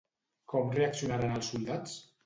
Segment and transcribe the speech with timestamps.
[0.53, 1.99] Com reaccionaren els soldats?